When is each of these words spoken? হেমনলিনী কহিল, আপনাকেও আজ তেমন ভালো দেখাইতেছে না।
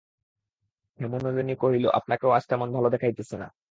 হেমনলিনী 0.99 1.55
কহিল, 1.55 1.85
আপনাকেও 1.93 2.29
আজ 2.29 2.43
তেমন 2.49 2.69
ভালো 2.73 2.87
দেখাইতেছে 2.89 3.35
না। 3.37 3.47